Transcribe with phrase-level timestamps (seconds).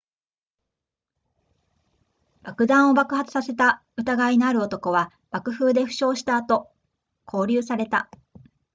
[2.41, 6.71] 爆弾を爆発させた疑いのある男は爆風で負傷した後
[7.27, 8.09] 拘留された